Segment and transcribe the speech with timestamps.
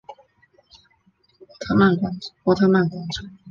[2.43, 3.29] 波特曼广场。